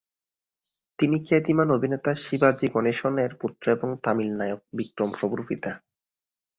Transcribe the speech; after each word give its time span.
তিনি 0.99 1.17
খ্যাতিমান 1.25 1.67
অভিনেতা 1.71 2.11
শিবাজি 2.23 2.67
গণেশন-এর 2.67 3.33
পুত্র, 3.35 3.65
এবং 3.71 3.89
তামিল 4.03 4.29
নায়ক 4.37 4.61
বিক্রম 4.77 5.09
প্রভুর 5.11 5.41
পিতা। 5.47 5.71